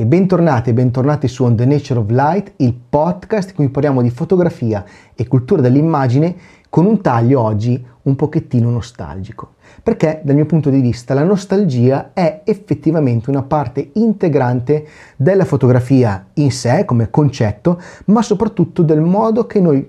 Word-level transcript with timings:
E 0.00 0.06
bentornati 0.06 0.70
e 0.70 0.72
bentornati 0.72 1.28
su 1.28 1.44
On 1.44 1.54
the 1.54 1.66
Nature 1.66 2.00
of 2.00 2.08
Light, 2.08 2.52
il 2.56 2.72
podcast 2.72 3.50
in 3.50 3.54
cui 3.54 3.68
parliamo 3.68 4.00
di 4.00 4.08
fotografia 4.08 4.82
e 5.14 5.28
cultura 5.28 5.60
dell'immagine 5.60 6.34
con 6.70 6.86
un 6.86 7.02
taglio 7.02 7.42
oggi 7.42 7.84
un 8.04 8.16
pochettino 8.16 8.70
nostalgico. 8.70 9.56
Perché 9.82 10.22
dal 10.24 10.36
mio 10.36 10.46
punto 10.46 10.70
di 10.70 10.80
vista 10.80 11.12
la 11.12 11.22
nostalgia 11.22 12.14
è 12.14 12.40
effettivamente 12.46 13.28
una 13.28 13.42
parte 13.42 13.90
integrante 13.92 14.86
della 15.16 15.44
fotografia 15.44 16.28
in 16.32 16.50
sé 16.50 16.86
come 16.86 17.10
concetto, 17.10 17.78
ma 18.06 18.22
soprattutto 18.22 18.80
del 18.80 19.02
modo 19.02 19.44
che 19.44 19.60
noi 19.60 19.86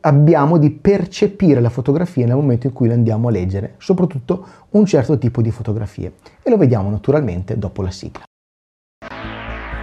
abbiamo 0.00 0.56
di 0.56 0.70
percepire 0.70 1.60
la 1.60 1.68
fotografia 1.68 2.24
nel 2.24 2.36
momento 2.36 2.68
in 2.68 2.72
cui 2.72 2.88
la 2.88 2.94
andiamo 2.94 3.28
a 3.28 3.30
leggere, 3.30 3.74
soprattutto 3.76 4.46
un 4.70 4.86
certo 4.86 5.18
tipo 5.18 5.42
di 5.42 5.50
fotografie. 5.50 6.14
E 6.42 6.48
lo 6.48 6.56
vediamo 6.56 6.88
naturalmente 6.88 7.58
dopo 7.58 7.82
la 7.82 7.90
sigla. 7.90 8.22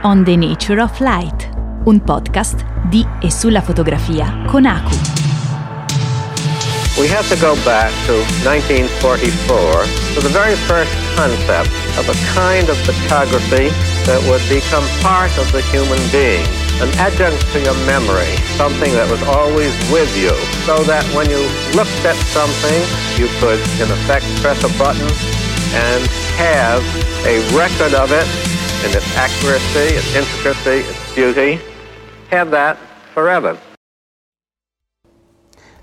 On 0.03 0.23
the 0.23 0.37
Nature 0.37 0.79
of 0.79 0.97
Light, 1.01 1.49
un 1.83 2.01
podcast 2.01 2.63
di 2.87 3.05
e 3.19 3.29
sulla 3.29 3.59
fotografia 3.59 4.43
con 4.47 4.65
Aku. 4.65 4.95
We 6.97 7.09
have 7.11 7.27
to 7.27 7.35
go 7.35 7.55
back 7.65 7.91
to 8.07 8.23
1944 8.47 10.15
to 10.15 10.21
the 10.21 10.31
very 10.31 10.55
first 10.71 10.95
concept 11.17 11.67
of 11.99 12.07
a 12.07 12.15
kind 12.31 12.69
of 12.69 12.77
photography 12.87 13.67
that 14.07 14.23
would 14.31 14.39
become 14.47 14.87
part 15.03 15.35
of 15.37 15.51
the 15.51 15.59
human 15.67 15.99
being, 16.15 16.47
an 16.79 16.87
adjunct 16.95 17.43
to 17.51 17.59
your 17.59 17.75
memory, 17.83 18.39
something 18.55 18.95
that 18.95 19.11
was 19.11 19.21
always 19.27 19.75
with 19.91 20.07
you, 20.15 20.31
so 20.63 20.79
that 20.87 21.03
when 21.11 21.27
you 21.29 21.43
looked 21.75 22.05
at 22.07 22.15
something, 22.31 22.79
you 23.19 23.27
could, 23.43 23.59
in 23.83 23.91
effect, 23.91 24.23
press 24.39 24.63
a 24.63 24.71
button 24.79 25.11
and 25.75 26.07
have 26.39 26.79
a 27.27 27.43
record 27.51 27.93
of 27.93 28.15
it 28.15 28.48
in 28.85 28.91
its 28.91 29.17
accuracy, 29.17 29.95
its 29.95 30.15
intricacy, 30.15 30.79
its 30.89 31.13
beauty, 31.13 31.59
have 32.31 32.49
that 32.49 32.77
forever. 33.13 33.57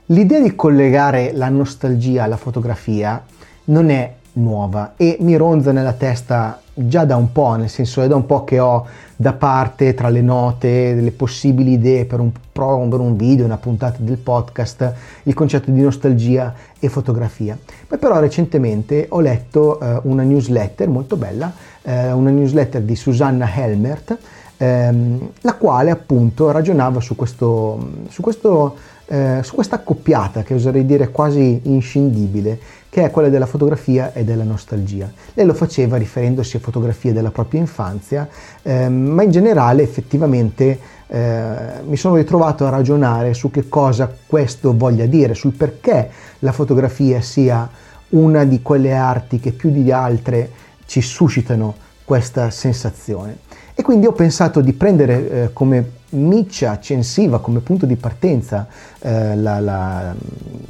L'idea 0.07 0.41
di 0.41 0.55
collegare 0.55 1.33
la 1.33 1.49
nostalgia 1.49 2.23
alla 2.23 2.37
fotografia 2.37 3.23
non 3.65 3.91
è 3.91 4.15
nuova 4.35 4.95
e 4.97 5.17
mi 5.21 5.37
ronza 5.37 5.73
nella 5.73 5.93
testa 5.93 6.61
già 6.73 7.05
da 7.05 7.17
un 7.17 7.33
po', 7.33 7.55
nel 7.57 7.69
senso 7.69 8.03
è 8.03 8.07
da 8.07 8.17
un 8.17 8.25
po' 8.25 8.45
che 8.45 8.61
ho 8.61 8.87
da 9.17 9.33
parte 9.33 9.95
tra 9.95 10.09
le 10.09 10.21
note 10.21 10.95
delle 10.95 11.11
possibili 11.11 11.73
idee 11.73 12.05
per 12.05 12.21
un, 12.21 12.31
per 12.53 13.01
un 13.01 13.17
video, 13.17 13.45
una 13.45 13.57
puntata 13.57 13.97
del 14.01 14.19
podcast, 14.19 14.93
il 15.23 15.35
concetto 15.35 15.71
di 15.71 15.81
nostalgia 15.81 16.55
e 16.79 16.89
fotografia. 16.89 17.59
Poi 17.87 17.99
però 17.99 18.21
recentemente 18.21 19.07
ho 19.09 19.21
letto 19.21 19.81
eh, 19.81 20.01
una 20.05 20.23
newsletter 20.23 20.89
molto 20.89 21.17
bella 21.17 21.53
eh, 21.87 22.13
una 22.13 22.31
newsletter 22.31 22.83
di 22.83 22.97
Susanna 22.97 23.49
Helmert, 23.53 24.19
ehm, 24.57 25.31
la 25.43 25.55
quale 25.55 25.91
appunto 25.91 26.51
ragionava 26.51 27.01
su, 27.01 27.15
questo, 27.15 27.93
su, 28.09 28.21
questo, 28.21 28.77
eh, 29.07 29.41
su 29.43 29.55
questa 29.55 29.77
accoppiata 29.77 30.43
che 30.43 30.55
oserei 30.55 30.85
dire 30.85 31.11
quasi 31.11 31.61
inscindibile, 31.65 32.59
che 32.89 33.05
è 33.05 33.11
quella 33.11 33.29
della 33.29 33.47
fotografia 33.47 34.13
e 34.13 34.25
della 34.25 34.43
nostalgia. 34.43 35.11
Lei 35.35 35.47
lo 35.47 35.55
faceva 35.55 35.97
riferendosi 35.97 36.57
a 36.57 36.61
fotografie 36.61 37.13
della 37.13 37.31
propria 37.31 37.61
infanzia, 37.61 38.29
ehm, 38.63 38.93
ma 38.93 39.23
in 39.23 39.31
generale 39.31 39.83
effettivamente 39.83 40.79
eh, 41.07 41.57
mi 41.87 41.97
sono 41.97 42.17
ritrovato 42.17 42.67
a 42.67 42.71
ragionare 42.71 43.35
su 43.35 43.51
che 43.51 43.69
cosa 43.69 44.13
questo 44.27 44.77
voglia 44.77 45.07
dire, 45.07 45.35
sul 45.35 45.53
perché 45.53 46.11
la 46.41 46.53
fotografia 46.53 47.21
sia 47.21 47.69
una 48.09 48.45
di 48.45 48.63
quelle 48.63 48.95
arti 48.95 49.41
che 49.41 49.53
più 49.53 49.71
di 49.71 49.91
altre 49.93 50.51
ci 50.87 51.01
suscitano 51.01 51.75
questa 52.05 52.51
sensazione. 52.51 53.46
E 53.79 53.83
quindi 53.83 54.07
ho 54.07 54.13
pensato 54.13 54.63
di 54.63 54.73
prendere 54.73 55.31
eh, 55.31 55.53
come 55.53 55.91
miccia 56.11 56.71
accensiva, 56.71 57.41
come 57.41 57.61
punto 57.61 57.85
di 57.85 57.97
partenza, 57.97 58.67
eh, 59.01 59.37
la, 59.37 59.61
la, 59.61 60.15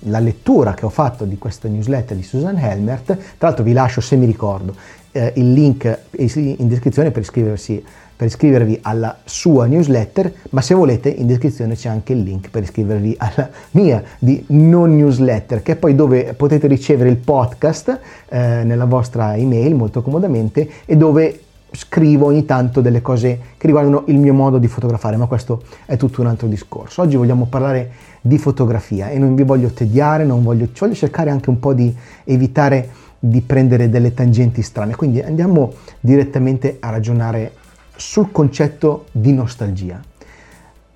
la, 0.00 0.18
lettura 0.18 0.74
che 0.74 0.84
ho 0.84 0.88
fatto 0.88 1.24
di 1.24 1.38
questa 1.38 1.68
newsletter 1.68 2.16
di 2.16 2.24
Susan 2.24 2.58
Helmert. 2.58 3.04
Tra 3.06 3.46
l'altro 3.46 3.62
vi 3.62 3.72
lascio, 3.72 4.00
se 4.00 4.16
mi 4.16 4.26
ricordo, 4.26 4.74
eh, 5.12 5.32
il 5.36 5.52
link 5.52 5.98
in 6.16 6.66
descrizione 6.66 7.12
per 7.12 7.22
iscriversi 7.22 7.84
per 8.16 8.28
iscrivervi 8.28 8.78
alla 8.82 9.18
sua 9.24 9.66
newsletter, 9.66 10.32
ma 10.50 10.62
se 10.62 10.72
volete 10.72 11.10
in 11.10 11.26
descrizione 11.26 11.74
c'è 11.74 11.90
anche 11.90 12.14
il 12.14 12.22
link 12.22 12.48
per 12.48 12.62
iscrivervi 12.62 13.14
alla 13.18 13.50
mia 13.72 14.02
di 14.18 14.42
non 14.48 14.96
newsletter, 14.96 15.62
che 15.62 15.72
è 15.72 15.76
poi 15.76 15.94
dove 15.94 16.32
potete 16.32 16.66
ricevere 16.66 17.10
il 17.10 17.18
podcast 17.18 18.00
eh, 18.30 18.62
nella 18.64 18.86
vostra 18.86 19.36
email 19.36 19.74
molto 19.74 20.00
comodamente 20.00 20.66
e 20.86 20.96
dove 20.96 21.40
scrivo 21.70 22.26
ogni 22.26 22.44
tanto 22.44 22.80
delle 22.80 23.02
cose 23.02 23.40
che 23.56 23.66
riguardano 23.66 24.04
il 24.06 24.18
mio 24.18 24.32
modo 24.32 24.58
di 24.58 24.68
fotografare, 24.68 25.16
ma 25.16 25.26
questo 25.26 25.62
è 25.84 25.96
tutto 25.96 26.20
un 26.20 26.28
altro 26.28 26.46
discorso. 26.46 27.02
Oggi 27.02 27.16
vogliamo 27.16 27.46
parlare 27.46 27.90
di 28.20 28.38
fotografia 28.38 29.10
e 29.10 29.18
non 29.18 29.34
vi 29.34 29.42
voglio 29.42 29.68
tediare, 29.70 30.24
non 30.24 30.42
voglio, 30.42 30.68
voglio 30.78 30.94
cercare 30.94 31.30
anche 31.30 31.50
un 31.50 31.58
po' 31.58 31.74
di 31.74 31.94
evitare 32.24 32.88
di 33.18 33.40
prendere 33.40 33.88
delle 33.88 34.14
tangenti 34.14 34.62
strane, 34.62 34.94
quindi 34.94 35.20
andiamo 35.20 35.72
direttamente 36.00 36.76
a 36.80 36.90
ragionare 36.90 37.52
sul 37.96 38.30
concetto 38.30 39.06
di 39.10 39.32
nostalgia, 39.32 40.00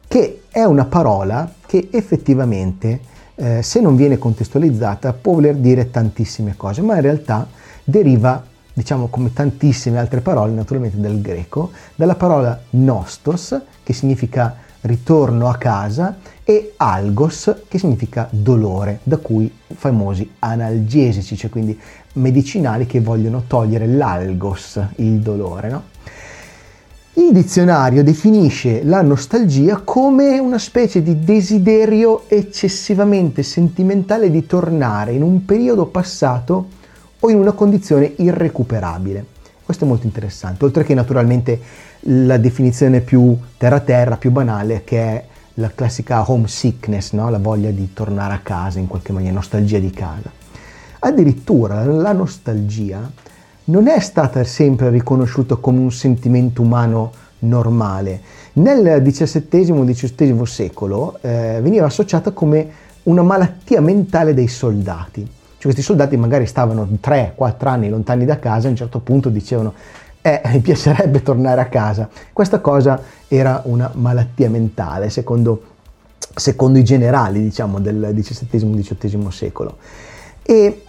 che 0.06 0.42
è 0.50 0.62
una 0.64 0.84
parola 0.84 1.50
che 1.66 1.88
effettivamente, 1.90 3.00
eh, 3.34 3.62
se 3.62 3.80
non 3.80 3.96
viene 3.96 4.18
contestualizzata, 4.18 5.12
può 5.14 5.34
voler 5.34 5.56
dire 5.56 5.90
tantissime 5.90 6.54
cose, 6.56 6.82
ma 6.82 6.96
in 6.96 7.00
realtà 7.00 7.48
deriva, 7.82 8.44
diciamo 8.72 9.08
come 9.08 9.32
tantissime 9.32 9.98
altre 9.98 10.20
parole, 10.20 10.52
naturalmente 10.52 11.00
dal 11.00 11.20
greco, 11.20 11.70
dalla 11.94 12.14
parola 12.14 12.60
nostos, 12.70 13.58
che 13.82 13.92
significa 13.92 14.56
ritorno 14.82 15.48
a 15.48 15.56
casa, 15.56 16.16
e 16.44 16.72
algos, 16.76 17.54
che 17.68 17.78
significa 17.78 18.26
dolore, 18.30 19.00
da 19.02 19.18
cui 19.18 19.52
famosi 19.68 20.28
analgesici, 20.40 21.36
cioè 21.36 21.50
quindi 21.50 21.78
medicinali 22.14 22.86
che 22.86 23.00
vogliono 23.00 23.44
togliere 23.46 23.86
l'algos, 23.86 24.80
il 24.96 25.20
dolore. 25.20 25.68
No? 25.68 25.82
Il 27.14 27.32
dizionario 27.32 28.02
definisce 28.02 28.82
la 28.82 29.02
nostalgia 29.02 29.82
come 29.84 30.38
una 30.38 30.58
specie 30.58 31.02
di 31.02 31.20
desiderio 31.20 32.24
eccessivamente 32.28 33.42
sentimentale 33.42 34.30
di 34.30 34.46
tornare 34.46 35.12
in 35.12 35.22
un 35.22 35.44
periodo 35.44 35.86
passato 35.86 36.78
o 37.20 37.30
in 37.30 37.38
una 37.38 37.52
condizione 37.52 38.12
irrecuperabile. 38.16 39.24
Questo 39.64 39.84
è 39.84 39.88
molto 39.88 40.06
interessante, 40.06 40.64
oltre 40.64 40.84
che 40.84 40.94
naturalmente 40.94 41.60
la 42.04 42.38
definizione 42.38 43.00
più 43.00 43.36
terra-terra, 43.56 44.16
più 44.16 44.30
banale, 44.30 44.82
che 44.84 44.98
è 44.98 45.24
la 45.54 45.70
classica 45.74 46.28
homesickness, 46.28 47.12
no? 47.12 47.30
la 47.30 47.38
voglia 47.38 47.70
di 47.70 47.92
tornare 47.92 48.34
a 48.34 48.40
casa 48.42 48.78
in 48.78 48.86
qualche 48.86 49.12
maniera, 49.12 49.34
nostalgia 49.34 49.78
di 49.78 49.90
casa. 49.90 50.30
Addirittura 51.00 51.84
la 51.84 52.12
nostalgia 52.12 53.10
non 53.64 53.86
è 53.86 54.00
stata 54.00 54.42
sempre 54.44 54.90
riconosciuta 54.90 55.56
come 55.56 55.78
un 55.78 55.92
sentimento 55.92 56.62
umano 56.62 57.12
normale. 57.40 58.20
Nel 58.54 59.00
XVII-XVIII 59.02 60.46
secolo 60.46 61.18
eh, 61.20 61.60
veniva 61.62 61.86
associata 61.86 62.32
come 62.32 62.68
una 63.04 63.22
malattia 63.22 63.80
mentale 63.80 64.34
dei 64.34 64.48
soldati. 64.48 65.38
Cioè 65.60 65.70
questi 65.72 65.82
soldati 65.82 66.16
magari 66.16 66.46
stavano 66.46 66.88
3-4 67.02 67.68
anni 67.68 67.90
lontani 67.90 68.24
da 68.24 68.38
casa 68.38 68.64
e 68.64 68.68
a 68.68 68.70
un 68.70 68.76
certo 68.76 69.00
punto 69.00 69.28
dicevano 69.28 69.74
eh, 70.22 70.40
mi 70.50 70.60
piacerebbe 70.60 71.22
tornare 71.22 71.60
a 71.60 71.66
casa. 71.66 72.08
Questa 72.32 72.60
cosa 72.60 72.98
era 73.28 73.60
una 73.66 73.90
malattia 73.94 74.48
mentale, 74.48 75.10
secondo, 75.10 75.62
secondo 76.34 76.78
i 76.78 76.82
generali 76.82 77.42
diciamo, 77.42 77.78
del 77.78 78.10
XVII-XVIII 78.10 79.30
secolo. 79.30 79.76
E 80.40 80.84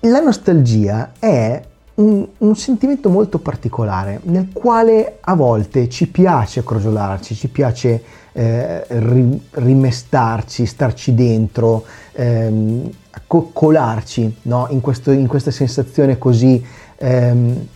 la 0.00 0.18
nostalgia 0.18 1.12
è 1.20 1.62
un, 1.94 2.26
un, 2.38 2.56
sentimento 2.56 3.08
molto 3.08 3.38
particolare 3.38 4.18
nel 4.24 4.48
quale 4.52 5.18
a 5.20 5.34
volte 5.34 5.88
ci 5.88 6.08
piace 6.08 6.64
crogiolarci, 6.64 7.36
ci 7.36 7.48
piace 7.48 8.02
eh, 8.32 8.84
ri, 8.88 9.48
rimestarci, 9.50 10.66
starci 10.66 11.14
dentro, 11.14 11.84
ehm, 12.12 12.90
coccolarci 13.26 14.36
no? 14.42 14.66
in, 14.70 14.80
questo, 14.80 15.10
in, 15.10 15.26
questa 15.26 15.50
sensazione 15.50 16.18
così 16.18 16.64
ehm, 16.96 17.66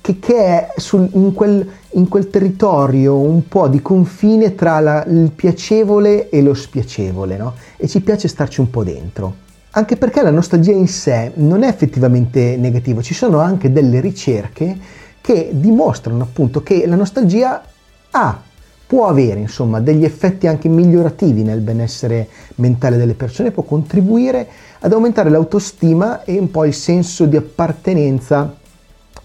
che, 0.00 0.18
che, 0.18 0.34
è 0.34 0.72
sul, 0.76 1.08
in, 1.12 1.32
quel, 1.32 1.68
in, 1.90 2.08
quel, 2.08 2.30
territorio 2.30 3.16
un 3.16 3.48
po' 3.48 3.68
di 3.68 3.82
confine 3.82 4.54
tra 4.54 4.80
la, 4.80 5.04
il 5.04 5.30
piacevole 5.32 6.28
e 6.28 6.42
lo 6.42 6.54
spiacevole 6.54 7.36
no? 7.36 7.54
e 7.76 7.88
ci 7.88 8.00
piace 8.00 8.28
starci 8.28 8.60
un 8.60 8.70
po' 8.70 8.84
dentro 8.84 9.44
anche 9.76 9.96
perché 9.96 10.22
la 10.22 10.30
nostalgia 10.30 10.72
in 10.72 10.88
sé 10.88 11.32
non 11.34 11.62
è 11.62 11.68
effettivamente 11.68 12.56
negativa, 12.56 13.02
ci 13.02 13.12
sono 13.12 13.40
anche 13.40 13.70
delle 13.70 14.00
ricerche 14.00 14.76
che 15.20 15.50
dimostrano 15.52 16.22
appunto 16.22 16.62
che 16.62 16.86
la 16.86 16.96
nostalgia 16.96 17.62
ha, 18.10 18.42
può 18.86 19.08
avere 19.08 19.40
insomma 19.40 19.80
degli 19.80 20.04
effetti 20.04 20.46
anche 20.46 20.68
migliorativi 20.68 21.42
nel 21.42 21.60
benessere 21.60 22.28
mentale 22.56 22.96
delle 22.96 23.14
persone, 23.14 23.50
può 23.50 23.64
contribuire 23.64 24.46
ad 24.80 24.92
aumentare 24.92 25.28
l'autostima 25.30 26.24
e 26.24 26.38
un 26.38 26.50
po' 26.50 26.64
il 26.64 26.74
senso 26.74 27.26
di 27.26 27.36
appartenenza 27.36 28.54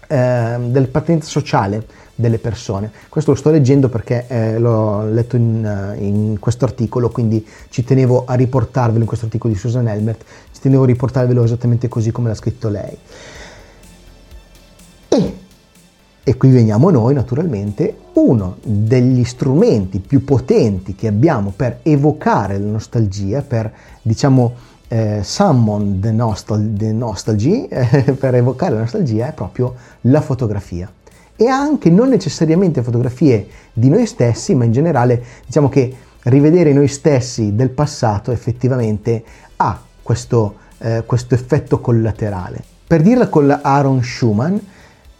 eh, 0.08 0.56
dell'appartenenza 0.66 1.28
sociale 1.28 1.86
delle 2.14 2.38
persone. 2.38 2.90
Questo 3.08 3.30
lo 3.30 3.36
sto 3.36 3.50
leggendo 3.50 3.88
perché 3.88 4.26
eh, 4.28 4.58
l'ho 4.58 5.06
letto 5.08 5.36
in, 5.36 5.64
eh, 5.64 6.04
in 6.04 6.38
questo 6.38 6.64
articolo, 6.64 7.10
quindi 7.10 7.46
ci 7.70 7.84
tenevo 7.84 8.24
a 8.26 8.34
riportarvelo 8.34 9.00
in 9.00 9.06
questo 9.06 9.26
articolo 9.26 9.52
di 9.52 9.58
Susan 9.58 9.88
Elmert, 9.88 10.24
ci 10.52 10.60
tenevo 10.60 10.82
a 10.82 10.86
riportarvelo 10.86 11.42
esattamente 11.44 11.88
così 11.88 12.10
come 12.10 12.28
l'ha 12.28 12.34
scritto 12.34 12.68
lei. 12.68 12.96
E, 15.08 15.34
e 16.24 16.36
qui 16.36 16.50
veniamo 16.50 16.90
noi 16.90 17.14
naturalmente, 17.14 17.96
uno 18.14 18.56
degli 18.62 19.24
strumenti 19.24 19.98
più 19.98 20.24
potenti 20.24 20.94
che 20.94 21.08
abbiamo 21.08 21.52
per 21.54 21.80
evocare 21.82 22.58
la 22.58 22.70
nostalgia, 22.70 23.42
per 23.42 23.72
diciamo 24.02 24.54
eh, 24.88 25.20
summon 25.22 25.98
the, 26.00 26.12
nostal- 26.12 26.72
the 26.76 26.92
nostalgy, 26.92 27.66
eh, 27.70 28.12
per 28.12 28.34
evocare 28.34 28.74
la 28.74 28.80
nostalgia, 28.80 29.28
è 29.28 29.32
proprio 29.32 29.74
la 30.02 30.20
fotografia 30.20 30.90
e 31.34 31.48
anche 31.48 31.90
non 31.90 32.08
necessariamente 32.08 32.82
fotografie 32.82 33.48
di 33.72 33.88
noi 33.88 34.06
stessi, 34.06 34.54
ma 34.54 34.64
in 34.64 34.72
generale 34.72 35.22
diciamo 35.44 35.68
che 35.68 35.96
rivedere 36.24 36.72
noi 36.72 36.88
stessi 36.88 37.56
del 37.56 37.70
passato 37.70 38.30
effettivamente 38.30 39.24
ha 39.56 39.80
questo, 40.02 40.56
eh, 40.78 41.02
questo 41.04 41.34
effetto 41.34 41.80
collaterale. 41.80 42.62
Per 42.86 43.02
dirla 43.02 43.28
con 43.28 43.58
Aaron 43.62 44.02
Schumann, 44.04 44.56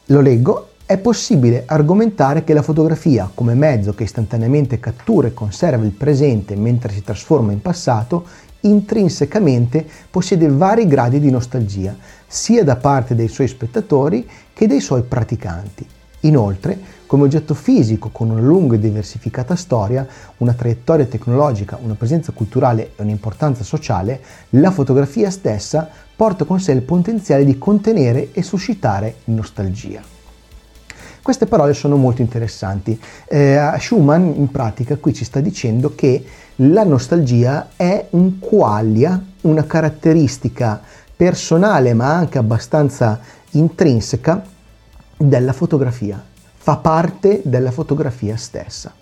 lo 0.06 0.20
leggo, 0.20 0.71
è 0.92 0.98
possibile 0.98 1.62
argomentare 1.64 2.44
che 2.44 2.52
la 2.52 2.60
fotografia, 2.60 3.30
come 3.32 3.54
mezzo 3.54 3.94
che 3.94 4.02
istantaneamente 4.02 4.78
cattura 4.78 5.28
e 5.28 5.32
conserva 5.32 5.86
il 5.86 5.92
presente 5.92 6.54
mentre 6.54 6.92
si 6.92 7.02
trasforma 7.02 7.50
in 7.50 7.62
passato, 7.62 8.26
intrinsecamente 8.60 9.86
possiede 10.10 10.48
vari 10.48 10.86
gradi 10.86 11.18
di 11.18 11.30
nostalgia, 11.30 11.96
sia 12.26 12.62
da 12.62 12.76
parte 12.76 13.14
dei 13.14 13.28
suoi 13.28 13.48
spettatori 13.48 14.28
che 14.52 14.66
dei 14.66 14.80
suoi 14.80 15.00
praticanti. 15.02 15.86
Inoltre, 16.20 16.78
come 17.06 17.22
oggetto 17.22 17.54
fisico 17.54 18.10
con 18.10 18.28
una 18.28 18.42
lunga 18.42 18.74
e 18.74 18.78
diversificata 18.78 19.56
storia, 19.56 20.06
una 20.38 20.52
traiettoria 20.52 21.06
tecnologica, 21.06 21.78
una 21.82 21.94
presenza 21.94 22.32
culturale 22.32 22.90
e 22.96 23.02
un'importanza 23.02 23.64
sociale, 23.64 24.20
la 24.50 24.70
fotografia 24.70 25.30
stessa 25.30 25.88
porta 26.14 26.44
con 26.44 26.60
sé 26.60 26.72
il 26.72 26.82
potenziale 26.82 27.46
di 27.46 27.56
contenere 27.56 28.28
e 28.32 28.42
suscitare 28.42 29.14
nostalgia. 29.24 30.20
Queste 31.22 31.46
parole 31.46 31.72
sono 31.72 31.94
molto 31.94 32.20
interessanti. 32.20 33.00
Eh, 33.28 33.56
Schumann 33.78 34.32
in 34.34 34.50
pratica 34.50 34.96
qui 34.96 35.14
ci 35.14 35.24
sta 35.24 35.38
dicendo 35.38 35.94
che 35.94 36.24
la 36.56 36.82
nostalgia 36.82 37.68
è 37.76 38.06
un 38.10 38.40
qualia, 38.40 39.22
una 39.42 39.64
caratteristica 39.64 40.82
personale 41.14 41.94
ma 41.94 42.12
anche 42.12 42.38
abbastanza 42.38 43.20
intrinseca 43.52 44.44
della 45.16 45.52
fotografia, 45.52 46.20
fa 46.56 46.78
parte 46.78 47.40
della 47.44 47.70
fotografia 47.70 48.36
stessa. 48.36 48.92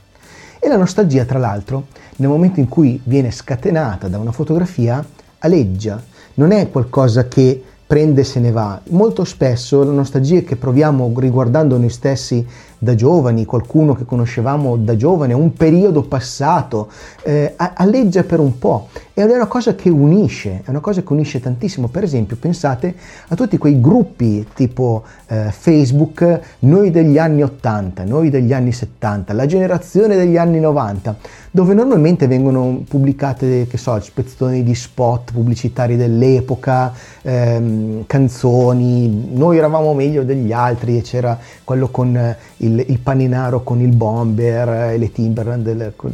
E 0.58 0.68
la 0.68 0.76
nostalgia, 0.76 1.24
tra 1.24 1.38
l'altro, 1.38 1.86
nel 2.16 2.28
momento 2.28 2.60
in 2.60 2.68
cui 2.68 3.00
viene 3.02 3.30
scatenata 3.30 4.08
da 4.08 4.18
una 4.18 4.32
fotografia, 4.32 5.02
aleggia, 5.38 6.02
non 6.34 6.52
è 6.52 6.68
qualcosa 6.68 7.28
che 7.28 7.64
prende 7.90 8.20
e 8.20 8.24
se 8.24 8.38
ne 8.38 8.52
va. 8.52 8.80
Molto 8.90 9.24
spesso 9.24 9.82
la 9.82 9.90
nostalgia 9.90 10.42
che 10.42 10.54
proviamo 10.54 11.12
riguardando 11.16 11.76
noi 11.76 11.88
stessi 11.88 12.46
da 12.82 12.94
giovani, 12.94 13.44
qualcuno 13.44 13.94
che 13.94 14.06
conoscevamo 14.06 14.76
da 14.76 14.96
giovane, 14.96 15.34
un 15.34 15.52
periodo 15.52 16.02
passato, 16.02 16.88
eh, 17.22 17.54
alleggia 17.56 18.24
per 18.24 18.40
un 18.40 18.58
po' 18.58 18.88
ed 19.12 19.28
è 19.30 19.34
una 19.34 19.46
cosa 19.46 19.74
che 19.74 19.90
unisce, 19.90 20.62
è 20.64 20.70
una 20.70 20.80
cosa 20.80 21.02
che 21.02 21.12
unisce 21.12 21.40
tantissimo. 21.40 21.88
Per 21.88 22.02
esempio, 22.02 22.36
pensate 22.40 22.94
a 23.28 23.34
tutti 23.34 23.58
quei 23.58 23.78
gruppi 23.80 24.46
tipo 24.54 25.02
eh, 25.26 25.50
Facebook, 25.50 26.40
noi 26.60 26.90
degli 26.90 27.18
anni 27.18 27.42
80, 27.42 28.04
noi 28.04 28.30
degli 28.30 28.54
anni 28.54 28.72
70, 28.72 29.34
la 29.34 29.44
generazione 29.44 30.16
degli 30.16 30.38
anni 30.38 30.58
90, 30.58 31.16
dove 31.50 31.74
normalmente 31.74 32.26
vengono 32.28 32.82
pubblicate, 32.88 33.66
che 33.66 33.76
so, 33.76 34.00
spezzoni 34.00 34.62
di 34.62 34.74
spot 34.74 35.32
pubblicitari 35.32 35.96
dell'epoca, 35.96 36.92
ehm, 37.20 38.04
canzoni, 38.06 39.32
noi 39.34 39.58
eravamo 39.58 39.92
meglio 39.92 40.24
degli 40.24 40.52
altri 40.52 40.96
e 40.96 41.02
c'era 41.02 41.38
quello 41.62 41.88
con 41.88 42.36
il 42.58 42.69
il, 42.70 42.84
il 42.88 42.98
paninaro 42.98 43.62
con 43.62 43.80
il 43.80 43.94
bomber 43.94 44.98
le 44.98 45.12
Timberland 45.12 45.64
del, 45.64 45.92
con, 45.96 46.12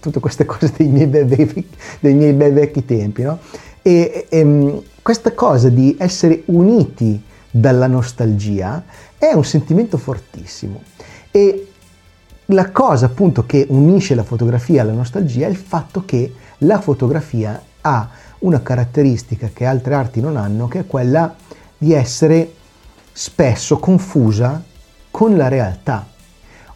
tutte 0.00 0.20
queste 0.20 0.44
cose 0.46 0.72
dei 0.76 0.88
miei 0.88 1.06
bei, 1.06 1.24
vecchi, 1.24 1.66
miei 2.00 2.32
bei 2.32 2.52
vecchi 2.52 2.84
tempi. 2.84 3.22
No? 3.22 3.38
E, 3.82 4.26
e, 4.28 4.38
ehm, 4.38 4.82
questa 5.02 5.32
cosa 5.32 5.68
di 5.68 5.96
essere 5.98 6.42
uniti 6.46 7.22
dalla 7.50 7.86
nostalgia 7.86 8.84
è 9.18 9.32
un 9.32 9.44
sentimento 9.44 9.98
fortissimo. 9.98 10.82
E 11.30 11.68
la 12.46 12.70
cosa 12.70 13.06
appunto 13.06 13.46
che 13.46 13.66
unisce 13.68 14.14
la 14.14 14.22
fotografia 14.22 14.82
alla 14.82 14.92
nostalgia 14.92 15.46
è 15.46 15.50
il 15.50 15.56
fatto 15.56 16.04
che 16.04 16.32
la 16.58 16.80
fotografia 16.80 17.60
ha 17.80 18.08
una 18.40 18.62
caratteristica 18.62 19.50
che 19.52 19.64
altre 19.64 19.94
arti 19.94 20.20
non 20.20 20.36
hanno, 20.36 20.68
che 20.68 20.80
è 20.80 20.86
quella 20.86 21.34
di 21.76 21.92
essere 21.92 22.52
spesso 23.12 23.78
confusa 23.78 24.62
con 25.14 25.36
la 25.36 25.46
realtà. 25.46 26.04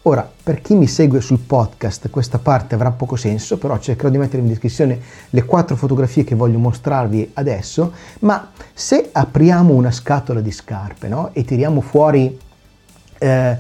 Ora, 0.03 0.31
per 0.45 0.63
chi 0.63 0.77
mi 0.77 0.87
segue 0.87 1.21
sul 1.21 1.41
podcast, 1.41 2.09
questa 2.09 2.39
parte 2.39 2.77
avrà 2.77 2.93
poco 2.93 3.17
senso, 3.17 3.59
però 3.59 3.77
cercherò 3.81 4.11
di 4.11 4.17
mettere 4.17 4.43
in 4.43 4.47
descrizione 4.47 5.01
le 5.31 5.45
quattro 5.45 5.75
fotografie 5.75 6.23
che 6.23 6.37
voglio 6.37 6.59
mostrarvi 6.59 7.33
adesso, 7.35 7.93
ma 8.21 8.53
se 8.73 9.09
apriamo 9.11 9.75
una 9.75 9.91
scatola 9.91 10.41
di 10.41 10.53
scarpe 10.53 11.09
no? 11.09 11.31
e 11.33 11.45
tiriamo 11.45 11.81
fuori 11.81 12.39
eh, 13.19 13.59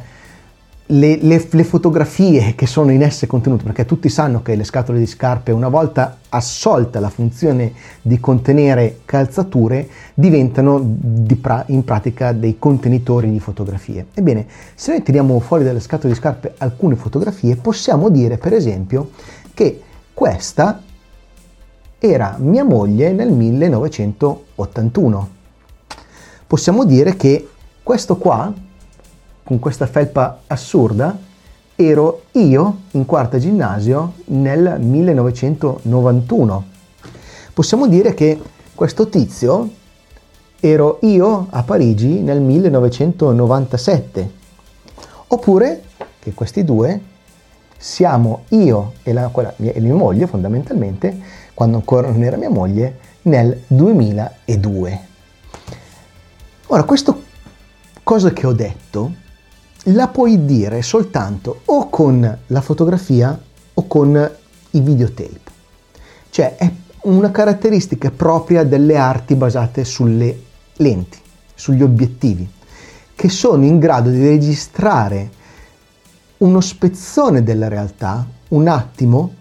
le, 0.90 1.18
le, 1.20 1.46
le, 1.50 1.64
fotografie 1.64 2.54
che 2.54 2.66
sono 2.66 2.90
in 2.92 3.02
esse 3.02 3.26
contenute, 3.26 3.64
perché 3.64 3.84
tutti 3.84 4.08
sanno 4.08 4.40
che 4.40 4.56
le 4.56 4.64
scatole 4.64 4.98
di 4.98 5.04
scarpe, 5.06 5.52
una 5.52 5.68
volta 5.68 6.20
assolta 6.30 6.98
la 6.98 7.10
funzione 7.10 7.72
di 8.00 8.18
contenere 8.20 9.00
calzature, 9.04 9.86
diventano 10.14 10.96
pra- 11.40 11.64
in 11.66 11.84
pratica 11.84 12.32
dei 12.32 12.58
contenitori 12.58 13.30
di 13.30 13.38
fotografie. 13.38 14.06
Ebbene, 14.14 14.46
se 14.74 14.92
noi 14.92 15.02
tiriamo 15.02 15.38
fuori 15.40 15.62
dalle 15.62 15.80
scatole 15.80 16.14
di 16.14 16.18
scarpe 16.18 16.54
alcune 16.56 16.96
fotografie, 16.96 17.56
possiamo 17.56 18.08
dire 18.08 18.38
per 18.38 18.54
esempio 18.54 19.10
che 19.52 19.82
questa 20.14 20.82
era 21.98 22.36
mia 22.38 22.64
moglie 22.64 23.12
nel 23.12 23.30
1981. 23.30 25.28
Possiamo 26.46 26.84
dire 26.84 27.14
che 27.16 27.46
questo 27.82 28.16
qua 28.16 28.50
con 29.48 29.58
questa 29.60 29.86
felpa 29.86 30.40
assurda, 30.46 31.16
ero 31.74 32.24
io 32.32 32.80
in 32.90 33.06
quarta 33.06 33.38
ginnasio 33.38 34.12
nel 34.26 34.76
1991. 34.78 36.64
Possiamo 37.54 37.86
dire 37.86 38.12
che 38.12 38.38
questo 38.74 39.08
tizio 39.08 39.70
ero 40.60 40.98
io 41.00 41.46
a 41.48 41.62
Parigi 41.62 42.20
nel 42.20 42.42
1997. 42.42 44.30
Oppure 45.28 45.82
che 46.18 46.34
questi 46.34 46.62
due 46.62 47.00
siamo 47.78 48.42
io 48.48 48.92
e, 49.02 49.14
la, 49.14 49.28
quella, 49.28 49.54
e 49.56 49.80
mia 49.80 49.94
moglie 49.94 50.26
fondamentalmente, 50.26 51.18
quando 51.54 51.78
ancora 51.78 52.10
non 52.10 52.22
era 52.22 52.36
mia 52.36 52.50
moglie, 52.50 52.98
nel 53.22 53.62
2002. 53.66 55.00
Ora, 56.66 56.82
questo 56.84 57.22
cosa 58.02 58.30
che 58.34 58.46
ho 58.46 58.52
detto 58.52 59.24
la 59.84 60.08
puoi 60.08 60.44
dire 60.44 60.82
soltanto 60.82 61.60
o 61.66 61.88
con 61.88 62.38
la 62.46 62.60
fotografia 62.60 63.38
o 63.74 63.86
con 63.86 64.30
i 64.70 64.80
videotape. 64.80 65.40
Cioè 66.30 66.56
è 66.56 66.70
una 67.02 67.30
caratteristica 67.30 68.10
propria 68.10 68.64
delle 68.64 68.96
arti 68.96 69.34
basate 69.34 69.84
sulle 69.84 70.42
lenti, 70.74 71.18
sugli 71.54 71.82
obiettivi, 71.82 72.48
che 73.14 73.28
sono 73.28 73.64
in 73.64 73.78
grado 73.78 74.10
di 74.10 74.20
registrare 74.20 75.30
uno 76.38 76.60
spezzone 76.60 77.42
della 77.42 77.68
realtà, 77.68 78.26
un 78.48 78.68
attimo, 78.68 79.34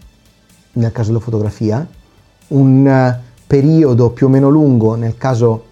nel 0.73 0.91
caso 0.91 1.09
della 1.09 1.23
fotografia, 1.23 1.85
un 2.49 3.19
periodo 3.45 4.09
più 4.11 4.27
o 4.27 4.29
meno 4.29 4.49
lungo 4.49 4.95
nel 4.95 5.17
caso 5.17 5.66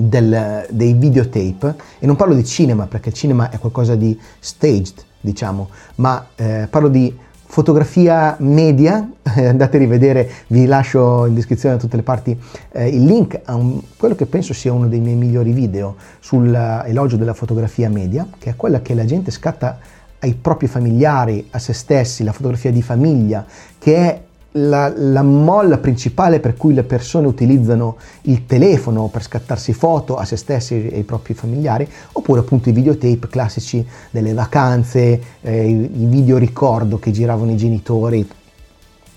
del, 0.00 0.66
dei 0.70 0.94
videotape, 0.94 1.74
e 1.98 2.06
non 2.06 2.16
parlo 2.16 2.34
di 2.34 2.44
cinema 2.44 2.86
perché 2.86 3.10
il 3.10 3.14
cinema 3.14 3.50
è 3.50 3.58
qualcosa 3.58 3.94
di 3.94 4.18
staged, 4.38 5.04
diciamo, 5.20 5.68
ma 5.96 6.26
eh, 6.36 6.66
parlo 6.70 6.88
di 6.88 7.16
fotografia 7.50 8.36
media, 8.38 9.10
eh, 9.34 9.46
andate 9.50 9.76
a 9.76 9.80
rivedere, 9.80 10.30
vi 10.48 10.66
lascio 10.66 11.26
in 11.26 11.34
descrizione 11.34 11.74
da 11.74 11.80
tutte 11.80 11.96
le 11.96 12.02
parti 12.02 12.38
eh, 12.72 12.88
il 12.88 13.04
link 13.04 13.40
a 13.44 13.56
un, 13.56 13.80
quello 13.96 14.14
che 14.14 14.26
penso 14.26 14.54
sia 14.54 14.72
uno 14.72 14.86
dei 14.86 15.00
miei 15.00 15.16
migliori 15.16 15.52
video 15.52 15.96
sull'elogio 16.20 17.16
della 17.16 17.34
fotografia 17.34 17.88
media, 17.88 18.26
che 18.38 18.50
è 18.50 18.56
quella 18.56 18.80
che 18.80 18.94
la 18.94 19.04
gente 19.04 19.32
scatta 19.32 19.78
ai 20.20 20.34
propri 20.34 20.68
familiari, 20.68 21.48
a 21.50 21.58
se 21.58 21.72
stessi, 21.72 22.22
la 22.22 22.32
fotografia 22.32 22.70
di 22.70 22.82
famiglia, 22.82 23.44
che 23.78 23.96
è 23.96 24.22
la, 24.52 24.92
la, 24.94 25.22
molla 25.22 25.78
principale 25.78 26.40
per 26.40 26.56
cui 26.56 26.74
le 26.74 26.82
persone 26.82 27.26
utilizzano 27.26 27.96
il 28.22 28.46
telefono 28.46 29.06
per 29.06 29.22
scattarsi 29.22 29.72
foto 29.72 30.16
a 30.16 30.24
se 30.24 30.36
stessi 30.36 30.88
e 30.88 30.96
ai 30.96 31.02
propri 31.04 31.34
familiari, 31.34 31.88
oppure 32.12 32.40
appunto 32.40 32.68
i 32.68 32.72
videotape 32.72 33.28
classici 33.28 33.86
delle 34.10 34.32
vacanze, 34.32 35.22
eh, 35.40 35.68
i, 35.68 36.06
video 36.06 36.38
ricordo 36.38 36.98
che 36.98 37.12
giravano 37.12 37.52
i 37.52 37.56
genitori 37.56 38.28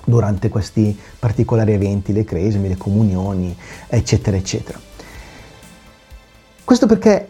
durante 0.06 0.50
questi 0.50 0.98
particolari 1.18 1.74
eventi, 1.74 2.14
le 2.14 2.26
cresime, 2.26 2.68
le 2.68 2.78
comunioni, 2.78 3.56
eccetera, 3.88 4.38
eccetera. 4.38 4.80
Questo 6.64 6.86
perché 6.86 7.28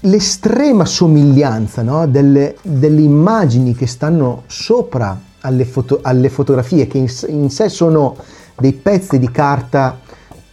l'estrema 0.00 0.84
somiglianza 0.84 1.82
no, 1.82 2.06
delle, 2.06 2.56
delle 2.62 3.00
immagini 3.00 3.74
che 3.74 3.86
stanno 3.86 4.42
sopra 4.46 5.18
alle, 5.44 5.64
foto, 5.64 6.00
alle 6.02 6.28
fotografie 6.28 6.86
che 6.86 6.98
in, 6.98 7.08
in, 7.28 7.50
sé 7.50 7.68
sono 7.68 8.16
dei 8.58 8.72
pezzi 8.72 9.18
di 9.18 9.30
carta 9.30 10.00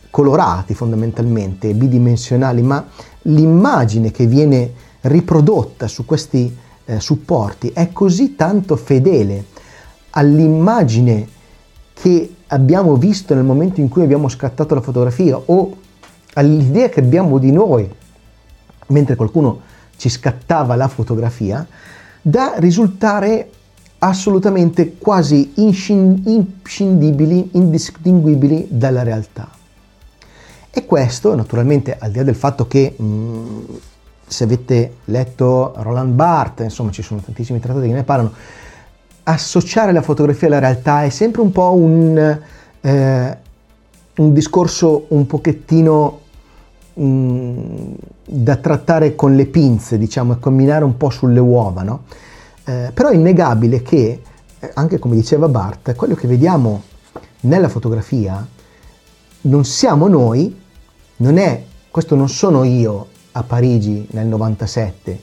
colorati 0.10 0.74
fondamentalmente, 0.74 1.74
bidimensionali, 1.74 2.62
ma 2.62 2.86
l'immagine 3.24 4.12
che 4.12 4.26
viene 4.26 4.74
riprodotta 5.02 5.88
su 5.88 6.06
questi 6.06 6.56
eh, 6.86 7.00
supporti 7.00 7.72
è 7.74 7.92
così 7.92 8.36
tanto 8.36 8.76
fedele 8.76 9.46
all'immagine 10.12 11.28
che 11.94 12.36
abbiamo 12.48 12.96
visto 12.96 13.34
nel 13.34 13.44
momento 13.44 13.80
in 13.80 13.88
cui 13.88 14.04
abbiamo 14.04 14.28
scattato 14.28 14.76
la 14.76 14.82
fotografia 14.82 15.38
o 15.38 15.78
all'idea 16.34 16.90
che 16.90 17.00
abbiamo 17.00 17.38
di 17.38 17.52
noi 17.52 17.90
mentre 18.88 19.16
qualcuno 19.16 19.62
ci 19.96 20.10
scattava 20.10 20.76
la 20.76 20.88
fotografia, 20.88 21.66
da 22.22 22.56
risultare 22.58 23.50
assolutamente 24.04 24.98
quasi 24.98 25.54
inscindibili, 25.56 27.50
indistinguibili 27.54 28.68
dalla 28.70 29.04
realtà. 29.04 29.50
E 30.72 30.86
questo, 30.86 31.36
naturalmente, 31.36 31.98
al 32.00 32.10
di 32.12 32.18
là 32.18 32.24
del 32.24 32.36
fatto 32.36 32.66
che 32.66 32.96
mh, 32.98 33.04
mm, 33.04 33.60
se 34.26 34.44
avete 34.46 34.96
letto 35.06 35.74
Roland 35.78 36.14
Barthes, 36.14 36.66
insomma 36.66 36.90
ci 36.92 37.04
sono 37.04 37.20
tantissimi 37.20 37.60
trattati 37.60 37.88
che 37.88 37.94
ne 37.94 38.04
parlano, 38.04 38.32
associare 39.24 39.92
la 39.92 40.02
fotografia 40.02 40.48
alla 40.48 40.60
realtà 40.60 41.04
è 41.04 41.10
sempre 41.10 41.42
un 41.42 41.52
po' 41.52 41.74
un, 41.74 42.40
eh, 42.82 43.38
un 44.16 44.34
discorso 44.34 45.06
un 45.10 45.28
pochettino 45.28 46.20
mm, 47.00 47.94
da 48.26 48.56
trattare 48.56 49.14
con 49.14 49.36
le 49.36 49.46
pinze, 49.46 50.00
diciamo, 50.00 50.34
e 50.34 50.40
camminare 50.40 50.86
un 50.86 50.98
po' 50.98 51.10
sulle 51.12 51.40
uova, 51.40 51.84
no? 51.84 52.04
Eh, 52.64 52.92
però 52.94 53.10
è 53.10 53.16
innegabile 53.16 53.82
che, 53.82 54.22
eh, 54.60 54.72
anche 54.76 55.00
come 55.00 55.16
diceva 55.16 55.48
Bart, 55.48 55.96
quello 55.96 56.16
che 56.16 56.28
vediamo 56.28 56.84
nella 57.42 57.70
fotografia 57.70 58.46
non 59.42 59.66
siamo 59.66 60.08
noi, 60.08 60.60
non 61.18 61.38
è, 61.38 61.64
questo 61.90 62.16
non 62.16 62.30
sono 62.30 62.64
io 62.64 63.08
a 63.34 63.44
Parigi 63.44 64.08
nel 64.12 64.28
97, 64.28 65.20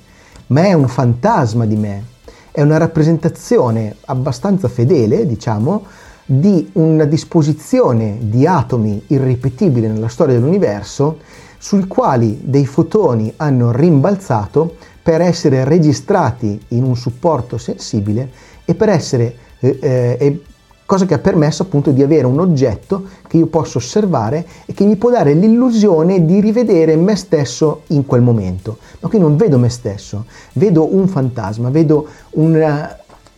ma 0.48 0.64
è 0.64 0.72
un 0.72 0.88
fantasma 0.88 1.64
di 1.66 1.76
me, 1.76 2.04
è 2.50 2.62
una 2.62 2.78
rappresentazione 2.78 3.96
abbastanza 4.06 4.68
fedele, 4.68 5.26
diciamo, 5.26 5.84
di 6.24 6.70
una 6.72 7.04
disposizione 7.04 8.18
di 8.20 8.46
atomi 8.46 9.04
irripetibile 9.06 9.88
nella 9.88 10.08
storia 10.08 10.34
dell'universo 10.34 11.20
sui 11.58 11.86
quali 11.86 12.40
dei 12.42 12.66
fotoni 12.66 13.32
hanno 13.36 13.72
rimbalzato 13.72 14.76
per 15.08 15.22
essere 15.22 15.64
registrati 15.64 16.60
in 16.68 16.82
un 16.82 16.94
supporto 16.94 17.56
sensibile 17.56 18.28
e 18.66 18.74
per 18.74 18.90
essere 18.90 19.34
eh, 19.60 19.78
eh, 19.80 20.42
cosa 20.84 21.06
che 21.06 21.14
ha 21.14 21.18
permesso 21.18 21.62
appunto 21.62 21.92
di 21.92 22.02
avere 22.02 22.26
un 22.26 22.38
oggetto 22.38 23.04
che 23.26 23.38
io 23.38 23.46
posso 23.46 23.78
osservare 23.78 24.44
e 24.66 24.74
che 24.74 24.84
mi 24.84 24.96
può 24.96 25.08
dare 25.08 25.32
l'illusione 25.32 26.26
di 26.26 26.40
rivedere 26.40 26.94
me 26.96 27.16
stesso 27.16 27.84
in 27.86 28.04
quel 28.04 28.20
momento. 28.20 28.76
Ma 29.00 29.08
qui 29.08 29.18
non 29.18 29.36
vedo 29.36 29.58
me 29.58 29.70
stesso, 29.70 30.26
vedo 30.52 30.94
un 30.94 31.08
fantasma, 31.08 31.70
vedo 31.70 32.06
una, 32.32 32.94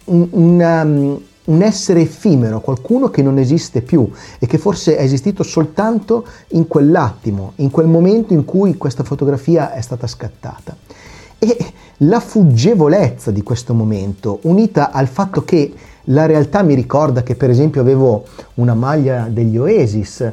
una, 0.07 0.83
un 0.83 1.63
essere 1.63 2.01
effimero, 2.01 2.61
qualcuno 2.61 3.11
che 3.11 3.23
non 3.23 3.39
esiste 3.39 3.81
più 3.81 4.11
e 4.41 4.47
che 4.49 4.59
forse 4.59 4.97
è 4.97 5.05
esistito 5.05 5.45
soltanto 5.45 6.27
in 6.49 6.67
quell'attimo, 6.67 7.53
in 7.57 7.71
quel 7.71 7.87
momento 7.87 8.33
in 8.33 8.45
cui 8.45 8.77
questa 8.77 9.05
fotografia 9.05 9.73
è 9.73 9.81
stata 9.81 10.09
scattata. 10.09 10.77
E 11.43 11.57
la 12.03 12.21
fuggevolezza 12.21 13.31
di 13.31 13.43
questo 13.43 13.73
momento, 13.73 14.41
unita 14.43 14.91
al 14.91 15.09
fatto 15.09 15.43
che 15.43 15.73
la 16.05 16.27
realtà 16.27 16.63
mi 16.63 16.75
ricorda 16.75 17.23
che 17.23 17.35
per 17.35 17.49
esempio 17.49 17.81
avevo 17.81 18.25
una 18.55 18.75
maglia 18.75 19.27
degli 19.31 19.57
Oasis, 19.57 20.31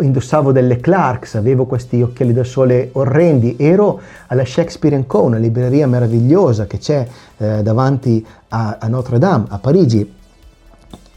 indossavo 0.00 0.52
delle 0.52 0.76
Clarks, 0.76 1.36
avevo 1.36 1.64
questi 1.64 2.02
occhiali 2.02 2.34
da 2.34 2.44
sole 2.44 2.90
orrendi, 2.92 3.56
ero 3.58 4.00
alla 4.26 4.44
Shakespeare 4.44 5.02
Co., 5.06 5.22
una 5.22 5.38
libreria 5.38 5.86
meravigliosa 5.86 6.66
che 6.66 6.76
c'è 6.76 7.08
eh, 7.38 7.62
davanti 7.62 8.24
a, 8.48 8.76
a 8.78 8.88
Notre 8.88 9.18
Dame, 9.18 9.46
a 9.48 9.58
Parigi. 9.58 10.14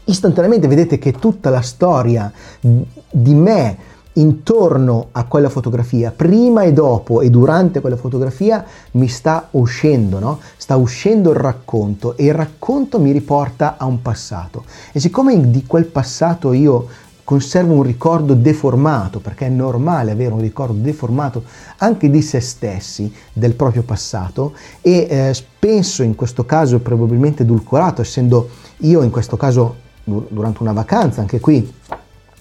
Istantaneamente 0.04 0.68
vedete 0.68 0.98
che 0.98 1.12
tutta 1.12 1.50
la 1.50 1.60
storia 1.60 2.32
di 2.60 3.34
me, 3.34 3.76
intorno 4.14 5.08
a 5.12 5.24
quella 5.24 5.48
fotografia, 5.48 6.12
prima 6.14 6.62
e 6.62 6.72
dopo 6.72 7.20
e 7.20 7.30
durante 7.30 7.80
quella 7.80 7.96
fotografia, 7.96 8.64
mi 8.92 9.08
sta 9.08 9.48
uscendo, 9.52 10.18
no? 10.18 10.40
Sta 10.56 10.76
uscendo 10.76 11.30
il 11.30 11.36
racconto 11.36 12.16
e 12.16 12.26
il 12.26 12.34
racconto 12.34 13.00
mi 13.00 13.10
riporta 13.10 13.76
a 13.76 13.86
un 13.86 14.02
passato. 14.02 14.64
E 14.92 15.00
siccome 15.00 15.50
di 15.50 15.64
quel 15.66 15.86
passato 15.86 16.52
io 16.52 16.86
conservo 17.24 17.72
un 17.72 17.82
ricordo 17.82 18.34
deformato, 18.34 19.18
perché 19.18 19.46
è 19.46 19.48
normale 19.48 20.10
avere 20.10 20.32
un 20.32 20.40
ricordo 20.40 20.74
deformato 20.74 21.42
anche 21.78 22.10
di 22.10 22.20
se 22.20 22.40
stessi, 22.40 23.12
del 23.32 23.54
proprio 23.54 23.82
passato, 23.82 24.52
e 24.82 25.06
eh, 25.08 25.34
penso 25.58 26.02
in 26.02 26.14
questo 26.14 26.44
caso 26.44 26.78
probabilmente 26.80 27.42
edulcorato, 27.42 28.02
essendo 28.02 28.50
io 28.78 29.02
in 29.02 29.10
questo 29.10 29.36
caso 29.36 29.82
durante 30.04 30.62
una 30.62 30.72
vacanza, 30.72 31.22
anche 31.22 31.40
qui 31.40 31.72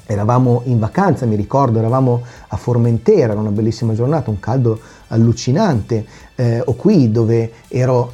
Eravamo 0.05 0.62
in 0.65 0.79
vacanza, 0.79 1.25
mi 1.25 1.36
ricordo, 1.36 1.79
eravamo 1.79 2.24
a 2.48 2.57
Formentera, 2.57 3.31
era 3.31 3.39
una 3.39 3.51
bellissima 3.51 3.93
giornata, 3.93 4.29
un 4.29 4.39
caldo 4.39 4.79
allucinante, 5.07 6.05
eh, 6.36 6.62
o 6.63 6.74
qui 6.74 7.12
dove 7.12 7.51
ero 7.67 8.12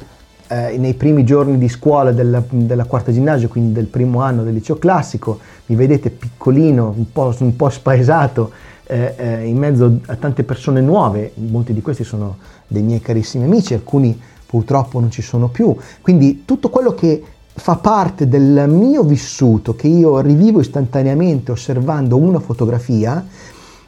eh, 0.48 0.76
nei 0.78 0.94
primi 0.94 1.24
giorni 1.24 1.58
di 1.58 1.68
scuola 1.68 2.12
della, 2.12 2.42
della, 2.48 2.84
quarta 2.84 3.12
ginnasio, 3.12 3.48
quindi 3.48 3.72
del 3.72 3.86
primo 3.86 4.20
anno 4.20 4.42
del 4.42 4.54
liceo 4.54 4.76
classico, 4.76 5.38
mi 5.66 5.76
vedete 5.76 6.10
piccolino, 6.10 6.92
un 6.96 7.12
po', 7.12 7.34
un 7.38 7.56
po 7.56 7.68
spaesato, 7.70 8.50
eh, 8.86 9.14
eh, 9.16 9.46
in 9.46 9.56
mezzo 9.56 10.00
a 10.06 10.16
tante 10.16 10.42
persone 10.42 10.80
nuove, 10.80 11.32
molti 11.36 11.72
di 11.72 11.80
questi 11.80 12.02
sono 12.02 12.38
dei 12.66 12.82
miei 12.82 13.00
carissimi 13.00 13.44
amici, 13.44 13.74
alcuni 13.74 14.20
purtroppo 14.44 14.98
non 14.98 15.12
ci 15.12 15.22
sono 15.22 15.46
più, 15.48 15.76
quindi 16.00 16.42
tutto 16.44 16.70
quello 16.70 16.94
che 16.94 17.22
fa 17.52 17.76
parte 17.76 18.28
del 18.28 18.64
mio 18.68 19.02
vissuto 19.02 19.74
che 19.74 19.86
io 19.86 20.20
rivivo 20.20 20.60
istantaneamente 20.60 21.52
osservando 21.52 22.16
una 22.16 22.40
fotografia, 22.40 23.24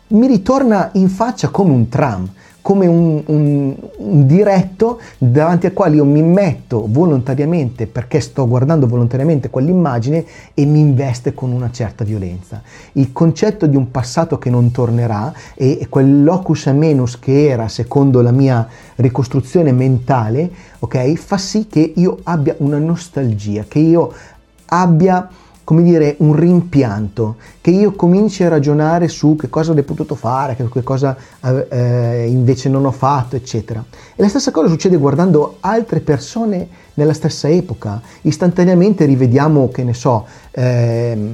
mi 0.09 0.27
ritorna 0.27 0.91
in 0.95 1.09
faccia 1.09 1.49
come 1.49 1.73
un 1.73 1.89
tram, 1.89 2.29
come 2.63 2.87
un, 2.87 3.23
un, 3.27 3.75
un, 3.97 4.27
diretto 4.27 5.01
davanti 5.19 5.67
al 5.67 5.73
quale 5.73 5.97
io 5.97 6.05
mi 6.05 6.23
metto 6.23 6.87
volontariamente 6.89 7.89
perché 7.89 8.21
sto 8.21 8.47
guardando 8.47 8.87
volontariamente 8.87 9.51
quell'immagine 9.51 10.25
e 10.55 10.65
mi 10.65 10.79
investe 10.79 11.35
con 11.35 11.51
una 11.51 11.71
certa 11.73 12.05
violenza. 12.05 12.63
Il 12.93 13.13
concetto 13.13 13.67
di 13.67 13.77
un 13.77 13.91
passato 13.91 14.39
che 14.39 14.49
non 14.49 14.71
tornerà 14.71 15.35
e 15.55 15.87
quel 15.89 16.23
locus 16.23 16.69
amenus 16.69 17.19
che 17.19 17.49
era 17.49 17.67
secondo 17.67 18.23
la 18.23 18.33
mia 18.33 18.67
ricostruzione 18.97 19.73
mentale, 19.73 20.51
ok, 20.79 21.15
fa 21.15 21.39
sì 21.39 21.67
che 21.67 21.93
io 21.97 22.21
abbia 22.23 22.55
una 22.59 22.79
nostalgia, 22.79 23.65
che 23.67 23.81
io 23.81 24.13
abbia 24.67 25.29
come 25.65 25.83
dire, 25.83 26.17
un 26.19 26.35
rimpianto, 26.35 27.37
che 27.61 27.71
io 27.71 27.93
cominci 27.93 28.43
a 28.45 28.49
ragionare 28.49 29.09
su 29.09 29.37
che 29.37 29.49
cosa 29.49 29.71
avrei 29.71 29.85
potuto 29.85 30.15
fare, 30.15 30.57
che 30.57 30.83
cosa 30.83 31.17
eh, 31.69 32.27
invece 32.29 32.69
non 32.69 32.85
ho 32.85 32.91
fatto, 32.91 33.37
eccetera. 33.37 33.85
E 34.15 34.21
la 34.23 34.29
stessa 34.29 34.51
cosa 34.51 34.69
succede 34.69 34.97
guardando 34.97 35.59
altre 35.61 36.01
persone 36.01 36.69
nella 36.95 37.15
stessa 37.15 37.49
epoca. 37.49 38.01
Istantaneamente 38.23 39.05
rivediamo, 39.05 39.69
che 39.71 39.85
ne 39.85 39.95
so, 39.95 40.27
eh, 40.51 41.33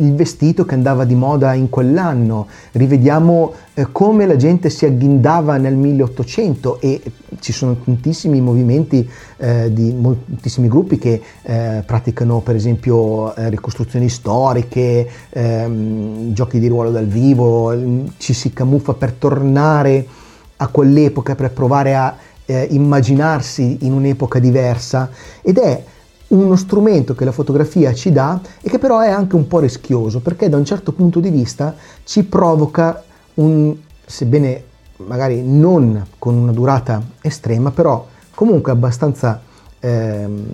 il 0.00 0.14
vestito 0.14 0.64
che 0.64 0.74
andava 0.74 1.04
di 1.04 1.14
moda 1.14 1.54
in 1.54 1.68
quell'anno, 1.68 2.46
rivediamo 2.72 3.52
eh, 3.74 3.86
come 3.92 4.26
la 4.26 4.36
gente 4.36 4.70
si 4.70 4.84
agghindava 4.84 5.56
nel 5.56 5.76
1800 5.76 6.80
e 6.80 7.00
ci 7.38 7.52
sono 7.52 7.76
tantissimi 7.76 8.40
movimenti 8.40 9.08
eh, 9.36 9.72
di 9.72 9.92
moltissimi 9.92 10.68
gruppi 10.68 10.98
che 10.98 11.20
eh, 11.42 11.82
praticano 11.84 12.40
per 12.40 12.56
esempio 12.56 13.34
eh, 13.34 13.48
ricostruzioni 13.50 14.08
storiche, 14.08 15.08
ehm, 15.30 16.32
giochi 16.32 16.58
di 16.58 16.68
ruolo 16.68 16.90
dal 16.90 17.06
vivo, 17.06 17.74
ci 18.16 18.32
si 18.32 18.52
camuffa 18.52 18.94
per 18.94 19.12
tornare 19.12 20.06
a 20.56 20.66
quell'epoca, 20.68 21.34
per 21.34 21.52
provare 21.52 21.94
a 21.94 22.16
eh, 22.46 22.66
immaginarsi 22.70 23.78
in 23.82 23.92
un'epoca 23.92 24.38
diversa. 24.38 25.10
Ed 25.42 25.58
è 25.58 25.82
uno 26.30 26.56
strumento 26.56 27.14
che 27.14 27.24
la 27.24 27.32
fotografia 27.32 27.92
ci 27.92 28.12
dà 28.12 28.40
e 28.60 28.68
che 28.68 28.78
però 28.78 29.00
è 29.00 29.08
anche 29.08 29.36
un 29.36 29.46
po' 29.46 29.58
rischioso 29.58 30.20
perché 30.20 30.48
da 30.48 30.56
un 30.56 30.64
certo 30.64 30.92
punto 30.92 31.20
di 31.20 31.30
vista 31.30 31.74
ci 32.04 32.24
provoca 32.24 33.02
un, 33.34 33.74
sebbene 34.04 34.64
magari 35.06 35.42
non 35.42 36.06
con 36.18 36.34
una 36.34 36.52
durata 36.52 37.02
estrema, 37.20 37.70
però 37.70 38.06
comunque 38.34 38.72
abbastanza, 38.72 39.40
ehm, 39.78 40.44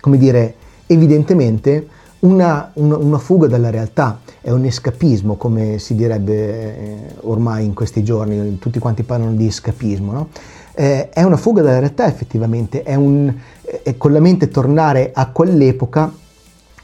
come 0.00 0.18
dire, 0.18 0.54
evidentemente 0.86 1.88
una, 2.20 2.70
una, 2.74 2.96
una, 2.96 3.18
fuga 3.18 3.46
dalla 3.46 3.70
realtà, 3.70 4.20
è 4.40 4.50
un 4.50 4.64
escapismo 4.64 5.36
come 5.36 5.78
si 5.78 5.94
direbbe 5.94 6.34
eh, 6.34 6.98
ormai 7.20 7.64
in 7.64 7.74
questi 7.74 8.02
giorni, 8.02 8.58
tutti 8.58 8.78
quanti 8.78 9.02
parlano 9.02 9.34
di 9.34 9.46
escapismo, 9.46 10.12
no? 10.12 10.28
eh, 10.74 11.10
è 11.10 11.22
una 11.22 11.36
fuga 11.36 11.62
dalla 11.62 11.78
realtà 11.78 12.06
effettivamente, 12.06 12.82
è, 12.82 12.94
un, 12.94 13.32
è 13.82 13.96
con 13.96 14.12
la 14.12 14.20
mente 14.20 14.48
tornare 14.48 15.10
a 15.14 15.28
quell'epoca 15.30 16.12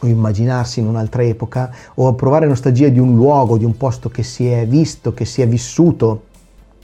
o 0.02 0.06
immaginarsi 0.06 0.80
in 0.80 0.86
un'altra 0.86 1.22
epoca 1.22 1.70
o 1.94 2.14
provare 2.14 2.46
nostalgia 2.46 2.88
di 2.88 2.98
un 2.98 3.14
luogo, 3.14 3.58
di 3.58 3.64
un 3.64 3.76
posto 3.76 4.08
che 4.08 4.22
si 4.22 4.46
è 4.46 4.66
visto, 4.66 5.12
che 5.12 5.24
si 5.24 5.42
è 5.42 5.48
vissuto, 5.48 6.24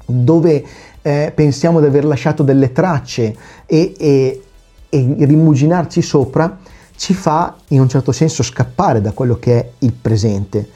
dove 0.04 0.64
eh, 1.02 1.32
pensiamo 1.34 1.80
di 1.80 1.86
aver 1.86 2.04
lasciato 2.04 2.42
delle 2.42 2.72
tracce 2.72 3.34
e, 3.64 3.94
e, 3.98 4.42
e 4.88 5.24
rimuginarci 5.24 6.02
sopra, 6.02 6.58
ci 6.96 7.14
fa 7.14 7.56
in 7.68 7.80
un 7.80 7.88
certo 7.88 8.12
senso 8.12 8.42
scappare 8.42 9.00
da 9.00 9.12
quello 9.12 9.38
che 9.38 9.58
è 9.58 9.70
il 9.78 9.92
presente. 9.92 10.68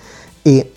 E 0.42 0.72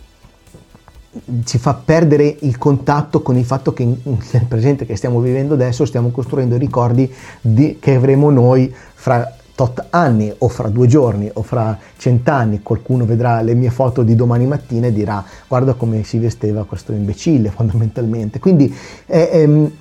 ci 1.43 1.59
fa 1.59 1.75
perdere 1.75 2.37
il 2.41 2.57
contatto 2.57 3.21
con 3.21 3.37
il 3.37 3.45
fatto 3.45 3.71
che 3.71 3.85
nel 3.85 4.45
presente 4.47 4.85
che 4.85 4.95
stiamo 4.95 5.19
vivendo 5.19 5.53
adesso 5.53 5.85
stiamo 5.85 6.09
costruendo 6.09 6.57
ricordi 6.57 7.11
di, 7.39 7.77
che 7.79 7.93
avremo 7.93 8.31
noi 8.31 8.73
fra 8.93 9.35
tot 9.55 9.85
anni 9.91 10.33
o 10.35 10.47
fra 10.47 10.69
due 10.69 10.87
giorni 10.87 11.29
o 11.31 11.43
fra 11.43 11.77
cent'anni. 11.97 12.61
Qualcuno 12.63 13.05
vedrà 13.05 13.41
le 13.41 13.53
mie 13.53 13.69
foto 13.69 14.01
di 14.01 14.15
domani 14.15 14.47
mattina 14.47 14.87
e 14.87 14.93
dirà 14.93 15.23
guarda 15.47 15.73
come 15.73 16.03
si 16.03 16.17
vesteva 16.17 16.65
questo 16.65 16.91
imbecille 16.91 17.49
fondamentalmente. 17.55 18.39
Quindi 18.39 18.73
eh, 19.05 19.29
ehm, 19.31 19.71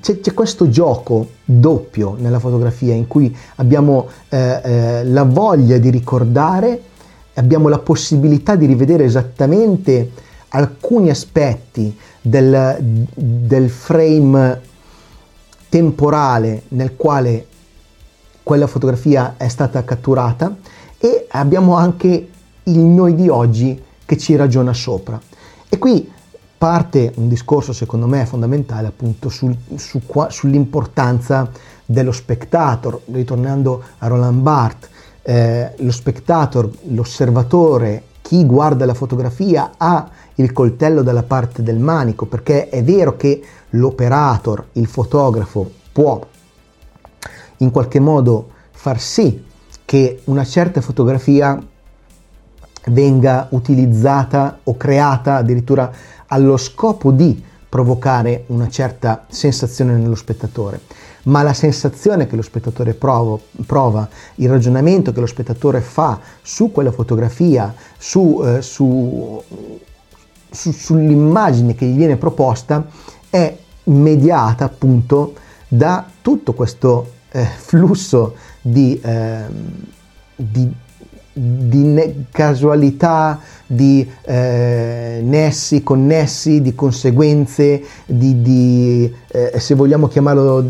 c'è, 0.00 0.20
c'è, 0.20 0.32
questo 0.32 0.68
gioco 0.70 1.28
doppio 1.44 2.16
nella 2.18 2.38
fotografia 2.38 2.94
in 2.94 3.06
cui 3.06 3.36
abbiamo 3.56 4.08
eh, 4.30 4.60
eh, 4.62 5.04
la 5.04 5.24
voglia 5.24 5.76
di 5.76 5.90
ricordare 5.90 6.82
abbiamo 7.34 7.68
la 7.68 7.78
possibilità 7.78 8.56
di 8.56 8.66
rivedere 8.66 9.04
esattamente 9.04 10.10
alcuni 10.50 11.10
aspetti 11.10 11.96
del, 12.20 12.76
del 13.14 13.70
frame 13.70 14.60
temporale 15.68 16.62
nel 16.68 16.96
quale 16.96 17.46
quella 18.42 18.66
fotografia 18.66 19.34
è 19.36 19.48
stata 19.48 19.84
catturata 19.84 20.56
e 20.98 21.26
abbiamo 21.30 21.76
anche 21.76 22.28
il 22.64 22.78
noi 22.78 23.14
di 23.14 23.28
oggi 23.28 23.80
che 24.04 24.18
ci 24.18 24.34
ragiona 24.36 24.72
sopra. 24.72 25.20
E 25.68 25.78
qui 25.78 26.10
parte 26.58 27.12
un 27.16 27.28
discorso 27.28 27.72
secondo 27.72 28.06
me 28.06 28.26
fondamentale 28.26 28.88
appunto 28.88 29.28
sul, 29.28 29.56
su 29.76 30.00
sull'importanza 30.28 31.50
dello 31.86 32.12
spectator, 32.12 33.00
ritornando 33.12 33.82
a 33.98 34.06
Roland 34.08 34.40
Barthes, 34.42 34.90
eh, 35.22 35.72
lo 35.78 35.92
spectator, 35.92 36.68
l'osservatore, 36.88 38.02
chi 38.20 38.44
guarda 38.44 38.84
la 38.84 38.94
fotografia 38.94 39.72
ha 39.76 40.08
il 40.40 40.52
coltello 40.52 41.02
dalla 41.02 41.22
parte 41.22 41.62
del 41.62 41.78
manico, 41.78 42.26
perché 42.26 42.68
è 42.68 42.82
vero 42.82 43.16
che 43.16 43.42
l'operator, 43.70 44.68
il 44.72 44.86
fotografo, 44.86 45.70
può 45.92 46.26
in 47.58 47.70
qualche 47.70 48.00
modo 48.00 48.48
far 48.70 49.00
sì 49.00 49.44
che 49.84 50.20
una 50.24 50.44
certa 50.44 50.80
fotografia 50.80 51.60
venga 52.86 53.48
utilizzata 53.50 54.60
o 54.64 54.76
creata 54.76 55.36
addirittura 55.36 55.92
allo 56.26 56.56
scopo 56.56 57.10
di 57.10 57.44
provocare 57.68 58.44
una 58.46 58.68
certa 58.68 59.26
sensazione 59.28 59.94
nello 59.94 60.14
spettatore, 60.14 60.80
ma 61.24 61.42
la 61.42 61.52
sensazione 61.52 62.26
che 62.26 62.34
lo 62.34 62.42
spettatore 62.42 62.94
prova, 62.94 63.38
prova 63.66 64.08
il 64.36 64.48
ragionamento 64.48 65.12
che 65.12 65.20
lo 65.20 65.26
spettatore 65.26 65.80
fa 65.80 66.18
su 66.42 66.72
quella 66.72 66.90
fotografia, 66.90 67.72
su, 67.96 68.42
eh, 68.44 68.62
su 68.62 69.40
su, 70.50 70.72
sull'immagine 70.72 71.74
che 71.74 71.86
gli 71.86 71.96
viene 71.96 72.16
proposta 72.16 72.86
è 73.28 73.56
mediata 73.84 74.64
appunto 74.64 75.34
da 75.68 76.04
tutto 76.20 76.52
questo 76.52 77.12
eh, 77.30 77.44
flusso 77.44 78.34
di, 78.60 79.00
eh, 79.00 79.44
di, 80.34 80.68
di 81.32 82.24
casualità, 82.30 83.40
di 83.66 84.08
eh, 84.22 85.20
nessi, 85.22 85.82
connessi, 85.82 86.60
di 86.60 86.74
conseguenze, 86.74 87.82
di, 88.06 88.42
di 88.42 89.14
eh, 89.28 89.58
se 89.58 89.74
vogliamo 89.74 90.08
chiamarlo 90.08 90.68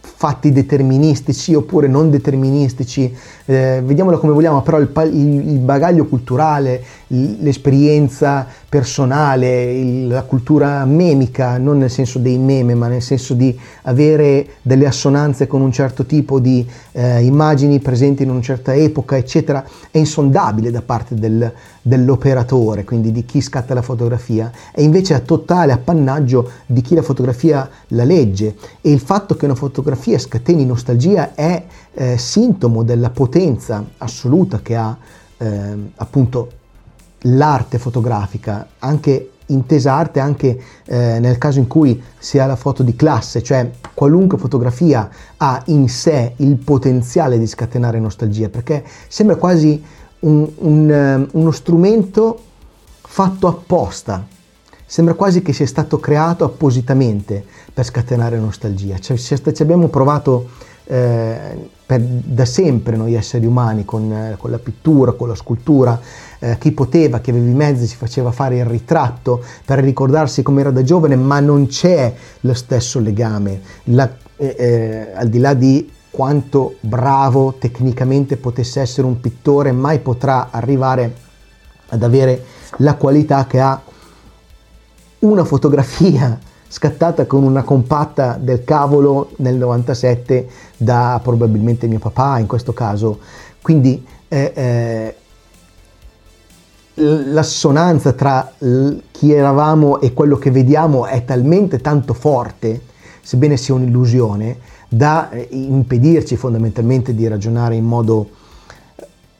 fatti 0.00 0.52
deterministici 0.52 1.54
oppure 1.54 1.86
non 1.86 2.08
deterministici, 2.08 3.14
eh, 3.46 3.82
vediamolo 3.84 4.18
come 4.18 4.32
vogliamo, 4.32 4.62
però 4.62 4.78
il, 4.78 4.90
il, 5.12 5.48
il 5.50 5.58
bagaglio 5.58 6.06
culturale, 6.06 6.82
l'esperienza 7.08 8.46
personale, 8.68 9.72
il, 9.72 10.06
la 10.08 10.22
cultura 10.22 10.84
memica, 10.84 11.58
non 11.58 11.78
nel 11.78 11.90
senso 11.90 12.18
dei 12.18 12.38
meme, 12.38 12.74
ma 12.74 12.88
nel 12.88 13.02
senso 13.02 13.34
di 13.34 13.56
avere 13.82 14.46
delle 14.62 14.86
assonanze 14.86 15.46
con 15.46 15.60
un 15.60 15.72
certo 15.72 16.06
tipo 16.06 16.38
di 16.38 16.66
eh, 16.92 17.22
immagini 17.22 17.78
presenti 17.80 18.22
in 18.22 18.30
una 18.30 18.40
certa 18.40 18.74
epoca, 18.74 19.16
eccetera, 19.16 19.64
è 19.90 19.98
insondabile 19.98 20.70
da 20.70 20.82
parte 20.82 21.14
del, 21.14 21.52
dell'operatore, 21.82 22.84
quindi 22.84 23.12
di 23.12 23.24
chi 23.24 23.40
scatta 23.40 23.74
la 23.74 23.82
fotografia, 23.82 24.50
è 24.72 24.80
invece 24.80 25.14
a 25.14 25.20
totale 25.20 25.72
appannaggio 25.72 26.50
di 26.66 26.80
chi 26.80 26.94
la 26.94 27.02
fotografia 27.02 27.68
la 27.88 28.04
legge. 28.04 28.56
E 28.80 28.90
il 28.90 29.00
fatto 29.00 29.36
che 29.36 29.44
una 29.44 29.54
fotografia 29.54 30.18
scateni 30.18 30.64
nostalgia 30.64 31.34
è 31.34 31.62
eh, 31.94 32.18
sintomo 32.18 32.82
della 32.82 33.10
potenza 33.10 33.84
assoluta 33.98 34.60
che 34.60 34.76
ha 34.76 34.96
eh, 35.38 35.76
appunto 35.96 36.50
l'arte 37.26 37.78
fotografica, 37.78 38.66
anche 38.80 39.30
intesa 39.46 39.94
arte 39.94 40.20
anche 40.20 40.58
eh, 40.86 41.18
nel 41.20 41.36
caso 41.38 41.58
in 41.58 41.66
cui 41.66 42.02
si 42.18 42.38
ha 42.38 42.46
la 42.46 42.56
foto 42.56 42.82
di 42.82 42.96
classe, 42.96 43.42
cioè 43.42 43.70
qualunque 43.92 44.38
fotografia 44.38 45.08
ha 45.36 45.62
in 45.66 45.88
sé 45.88 46.32
il 46.36 46.56
potenziale 46.56 47.38
di 47.38 47.46
scatenare 47.46 47.98
nostalgia, 47.98 48.48
perché 48.48 48.84
sembra 49.08 49.36
quasi 49.36 49.82
un, 50.20 50.50
un, 50.58 50.90
eh, 50.90 51.28
uno 51.32 51.50
strumento 51.50 52.38
fatto 53.02 53.46
apposta, 53.46 54.26
sembra 54.86 55.14
quasi 55.14 55.42
che 55.42 55.52
sia 55.52 55.66
stato 55.66 55.98
creato 55.98 56.44
appositamente 56.44 57.44
per 57.72 57.84
scatenare 57.84 58.38
nostalgia. 58.38 58.98
Cioè, 58.98 59.16
ci 59.16 59.62
abbiamo 59.62 59.88
provato 59.88 60.48
eh, 60.84 61.68
per, 61.86 62.00
da 62.00 62.44
sempre 62.44 62.96
noi 62.96 63.14
esseri 63.14 63.46
umani 63.46 63.84
con, 63.84 64.10
eh, 64.12 64.36
con 64.38 64.50
la 64.50 64.58
pittura, 64.58 65.12
con 65.12 65.28
la 65.28 65.34
scultura, 65.34 66.00
eh, 66.38 66.56
chi 66.58 66.72
poteva, 66.72 67.20
chi 67.20 67.30
aveva 67.30 67.48
i 67.48 67.54
mezzi 67.54 67.86
si 67.86 67.96
faceva 67.96 68.30
fare 68.32 68.58
il 68.58 68.64
ritratto 68.64 69.42
per 69.64 69.80
ricordarsi 69.80 70.42
come 70.42 70.60
era 70.60 70.70
da 70.70 70.82
giovane, 70.82 71.16
ma 71.16 71.40
non 71.40 71.66
c'è 71.66 72.12
lo 72.40 72.54
stesso 72.54 73.00
legame. 73.00 73.60
La, 73.84 74.10
eh, 74.36 74.54
eh, 74.58 75.12
al 75.14 75.28
di 75.28 75.38
là 75.38 75.54
di 75.54 75.90
quanto 76.10 76.76
bravo 76.80 77.54
tecnicamente 77.58 78.36
potesse 78.36 78.80
essere 78.80 79.06
un 79.06 79.20
pittore, 79.20 79.72
mai 79.72 79.98
potrà 79.98 80.48
arrivare 80.50 81.14
ad 81.88 82.02
avere 82.02 82.44
la 82.78 82.94
qualità 82.94 83.46
che 83.46 83.60
ha 83.60 83.80
una 85.20 85.44
fotografia 85.44 86.38
scattata 86.74 87.24
con 87.26 87.44
una 87.44 87.62
compatta 87.62 88.36
del 88.36 88.64
cavolo 88.64 89.30
nel 89.36 89.54
97 89.54 90.48
da 90.76 91.20
probabilmente 91.22 91.86
mio 91.86 92.00
papà 92.00 92.40
in 92.40 92.48
questo 92.48 92.72
caso. 92.72 93.20
Quindi 93.62 94.04
eh, 94.26 94.52
eh, 94.56 95.14
l'assonanza 96.94 98.12
tra 98.14 98.52
chi 98.58 99.32
eravamo 99.32 100.00
e 100.00 100.12
quello 100.12 100.36
che 100.36 100.50
vediamo 100.50 101.06
è 101.06 101.24
talmente 101.24 101.80
tanto 101.80 102.12
forte, 102.12 102.80
sebbene 103.22 103.56
sia 103.56 103.74
un'illusione, 103.74 104.58
da 104.88 105.30
eh, 105.30 105.46
impedirci 105.52 106.34
fondamentalmente 106.34 107.14
di 107.14 107.28
ragionare 107.28 107.76
in 107.76 107.84
modo 107.84 108.30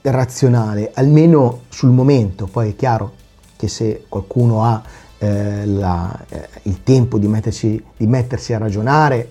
razionale, 0.03 0.93
almeno 0.95 1.63
sul 1.69 1.91
momento. 1.91 2.47
Poi 2.47 2.71
è 2.71 2.77
chiaro 2.77 3.15
che 3.57 3.67
se 3.67 4.05
qualcuno 4.09 4.63
ha 4.63 4.81
eh, 5.25 5.67
la, 5.67 6.25
eh, 6.29 6.49
il 6.65 6.83
tempo 6.83 7.19
di 7.19 7.27
mettersi, 7.27 7.83
di 7.97 8.07
mettersi 8.07 8.53
a 8.53 8.59
ragionare, 8.59 9.31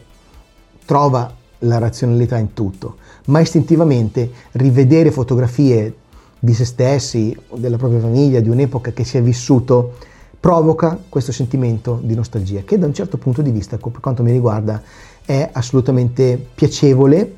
trova 0.86 1.32
la 1.60 1.78
razionalità 1.78 2.38
in 2.38 2.54
tutto, 2.54 2.98
ma 3.26 3.40
istintivamente 3.40 4.32
rivedere 4.54 5.12
fotografie 5.12 5.96
di 6.40 6.54
se 6.54 6.66
stessi, 6.66 7.38
della 7.56 7.78
propria 7.78 8.00
famiglia, 8.00 8.40
di 8.40 8.50
un'epoca 8.50 8.92
che 8.92 9.04
si 9.04 9.18
è 9.18 9.22
vissuto, 9.22 9.94
provoca 10.40 11.00
questo 11.08 11.32
sentimento 11.32 12.00
di 12.04 12.16
nostalgia, 12.16 12.64
che 12.66 12.78
da 12.78 12.88
un 12.88 12.94
certo 12.94 13.18
punto 13.18 13.42
di 13.42 13.52
vista, 13.52 13.78
per 13.78 14.00
quanto 14.02 14.24
mi 14.24 14.32
riguarda, 14.32 14.82
è 15.24 15.50
assolutamente 15.54 16.44
piacevole 16.54 17.36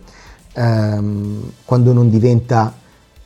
ehm, 0.54 1.52
quando 1.66 1.94
non 1.94 2.10
diventa 2.10 2.74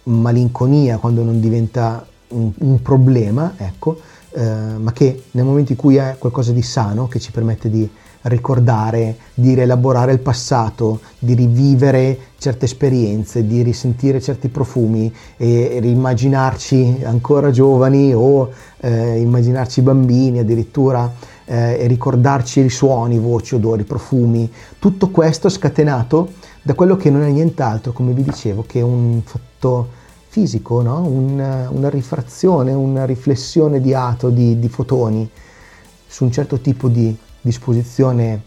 malinconia, 0.03 0.97
quando 0.97 1.23
non 1.23 1.39
diventa 1.39 2.05
un, 2.29 2.51
un 2.57 2.81
problema, 2.81 3.53
ecco, 3.55 3.99
eh, 4.39 4.78
ma 4.78 4.93
che 4.93 5.23
nel 5.32 5.43
momento 5.43 5.73
in 5.73 5.78
cui 5.78 5.97
è 5.97 6.15
qualcosa 6.17 6.54
di 6.54 6.62
sano 6.62 7.10
che 7.10 7.19
ci 7.19 7.32
permette 7.32 7.69
di 7.69 7.89
ricordare, 8.21 9.17
di 9.34 9.54
rielaborare 9.54 10.13
il 10.13 10.19
passato, 10.19 11.02
di 11.19 11.34
rivivere 11.34 12.17
certe 12.38 12.63
esperienze, 12.63 13.45
di 13.45 13.62
risentire 13.62 14.21
certi 14.21 14.47
profumi 14.47 15.13
e 15.36 15.80
rimmaginarci 15.82 17.02
ancora 17.04 17.52
giovani 17.52 18.13
o 18.13 18.49
eh, 18.80 19.19
immaginarci 19.19 19.82
bambini 19.82 20.39
addirittura 20.39 21.12
eh, 21.43 21.78
e 21.82 21.88
ricordarci 21.88 22.62
i 22.62 22.69
suoni, 22.69 23.19
voci, 23.19 23.56
odori, 23.56 23.84
profumi. 23.84 24.49
Tutto 24.80 25.10
questo 25.10 25.49
scatenato 25.49 26.32
da 26.62 26.75
quello 26.75 26.95
che 26.95 27.10
non 27.10 27.23
è 27.23 27.30
nient'altro, 27.30 27.91
come 27.91 28.13
vi 28.13 28.23
dicevo, 28.23 28.63
che 28.65 28.80
un 28.80 29.21
fatto 29.25 29.98
fisico, 30.29 30.83
no? 30.83 31.01
una, 31.01 31.69
una 31.71 31.89
rifrazione, 31.89 32.71
una 32.71 33.03
riflessione 33.05 33.81
di 33.81 33.95
ato, 33.95 34.29
di, 34.29 34.59
di 34.59 34.69
fotoni 34.69 35.27
su 36.05 36.23
un 36.23 36.31
certo 36.31 36.59
tipo 36.59 36.87
di 36.87 37.15
disposizione 37.41 38.43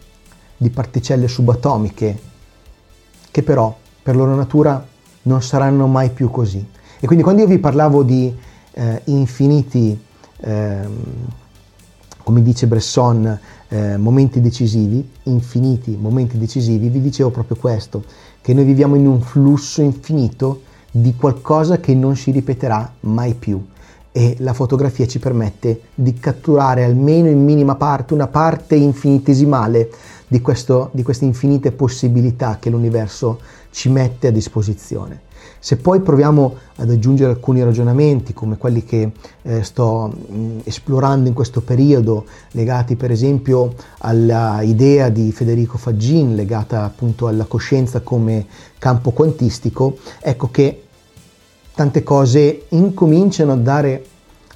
di 0.57 0.71
particelle 0.71 1.27
subatomiche 1.27 2.21
che 3.33 3.43
però 3.43 3.77
per 4.01 4.15
loro 4.15 4.35
natura 4.37 4.87
non 5.23 5.43
saranno 5.43 5.89
mai 5.89 6.11
più 6.11 6.31
così. 6.31 6.65
E 7.01 7.07
quindi 7.07 7.25
quando 7.25 7.43
io 7.43 7.49
vi 7.49 7.59
parlavo 7.59 8.05
di 8.05 8.33
eh, 8.73 9.03
infiniti, 9.07 10.01
eh, 10.39 10.89
come 12.23 12.43
dice 12.43 12.69
Bresson, 12.69 13.39
eh, 13.69 13.97
momenti 13.97 14.41
decisivi, 14.41 15.09
infiniti 15.25 15.97
momenti 16.01 16.39
decisivi, 16.39 16.89
vi 16.89 17.01
dicevo 17.01 17.31
proprio 17.31 17.57
questo, 17.57 18.05
che 18.41 18.55
noi 18.55 18.65
viviamo 18.65 18.95
in 18.95 19.07
un 19.07 19.21
flusso 19.21 19.83
infinito 19.83 20.71
di 20.95 21.17
qualcosa 21.17 21.81
che 21.81 21.95
non 21.95 22.17
si 22.17 22.31
ripeterà 22.31 22.93
mai 23.01 23.35
più 23.35 23.61
e 24.13 24.37
la 24.41 24.53
fotografia 24.53 25.07
ci 25.07 25.19
permette 25.19 25.81
di 25.95 26.13
catturare 26.15 26.85
almeno 26.85 27.29
in 27.29 27.43
minima 27.43 27.77
parte 27.77 28.13
una 28.13 28.27
parte 28.27 28.75
infinitesimale 28.75 29.91
di, 30.29 30.41
questo, 30.43 30.91
di 30.93 31.03
queste 31.03 31.25
infinite 31.25 31.73
possibilità 31.73 32.59
che 32.61 32.69
l'universo 32.69 33.41
ci 33.71 33.89
mette 33.89 34.29
a 34.29 34.31
disposizione. 34.31 35.31
Se 35.59 35.77
poi 35.77 36.01
proviamo 36.01 36.57
ad 36.77 36.91
aggiungere 36.91 37.31
alcuni 37.31 37.63
ragionamenti 37.63 38.35
come 38.35 38.59
quelli 38.59 38.85
che 38.85 39.13
eh, 39.43 39.63
sto 39.63 40.09
mh, 40.09 40.59
esplorando 40.65 41.29
in 41.29 41.35
questo 41.35 41.61
periodo, 41.61 42.27
legati 42.51 42.97
per 42.97 43.11
esempio 43.11 43.75
all'idea 43.99 45.09
di 45.09 45.33
Federico 45.33 45.79
Faggin, 45.79 46.35
legata 46.35 46.85
appunto 46.85 47.29
alla 47.29 47.45
coscienza 47.45 48.01
come 48.01 48.45
campo 48.79 49.13
quantistico, 49.13 49.97
ecco 50.21 50.51
che 50.51 50.82
tante 51.75 52.03
cose 52.03 52.67
incominciano 52.71 53.53
a 53.53 53.57
dare 53.57 54.05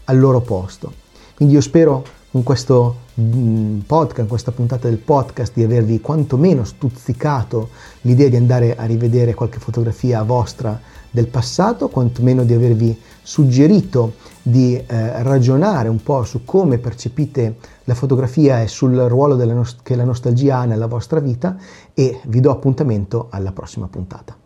al 0.05 0.19
loro 0.19 0.41
posto. 0.41 0.93
Quindi 1.35 1.55
io 1.55 1.61
spero 1.61 2.05
con 2.31 2.43
questo 2.43 2.97
mm, 3.19 3.81
podcast, 3.81 4.29
questa 4.29 4.53
puntata 4.53 4.89
del 4.89 4.99
podcast, 4.99 5.53
di 5.55 5.63
avervi 5.63 6.01
quantomeno 6.01 6.65
stuzzicato 6.65 7.71
l'idea 8.03 8.29
di 8.29 8.37
andare 8.37 8.77
a 8.77 8.85
rivedere 8.85 9.35
qualche 9.35 9.59
fotografia 9.59 10.23
vostra 10.23 10.79
del 11.11 11.29
passato, 11.29 11.89
quantomeno 11.89 12.45
di 12.45 12.53
avervi 12.53 12.99
suggerito 13.23 14.15
di 14.43 14.77
eh, 14.77 15.23
ragionare 15.23 15.89
un 15.89 16.03
po' 16.03 16.25
su 16.25 16.45
come 16.45 16.79
percepite 16.79 17.57
la 17.85 17.95
fotografia 17.95 18.61
e 18.61 18.69
sul 18.69 18.95
ruolo 18.95 19.43
nost- 19.47 19.81
che 19.83 19.97
la 19.97 20.05
nostalgia 20.05 20.59
ha 20.59 20.65
nella 20.67 20.87
vostra 20.87 21.21
vita 21.21 21.57
e 21.95 22.21
vi 22.27 22.41
do 22.41 22.51
appuntamento 22.51 23.29
alla 23.31 23.53
prossima 23.53 23.89
puntata. 23.89 24.46